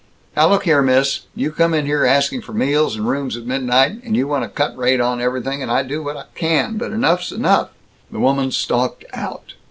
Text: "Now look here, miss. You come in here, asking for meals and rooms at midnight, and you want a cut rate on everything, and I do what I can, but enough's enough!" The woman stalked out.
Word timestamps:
"Now 0.35 0.49
look 0.49 0.63
here, 0.63 0.81
miss. 0.81 1.27
You 1.35 1.51
come 1.51 1.75
in 1.75 1.85
here, 1.85 2.05
asking 2.07 2.41
for 2.41 2.53
meals 2.53 2.95
and 2.95 3.07
rooms 3.07 3.37
at 3.37 3.45
midnight, 3.45 4.03
and 4.03 4.15
you 4.17 4.27
want 4.27 4.43
a 4.43 4.47
cut 4.49 4.75
rate 4.75 4.99
on 4.99 5.21
everything, 5.21 5.61
and 5.61 5.69
I 5.69 5.83
do 5.83 6.01
what 6.01 6.17
I 6.17 6.23
can, 6.33 6.79
but 6.79 6.91
enough's 6.91 7.31
enough!" 7.31 7.69
The 8.11 8.17
woman 8.19 8.49
stalked 8.49 9.05
out. 9.13 9.53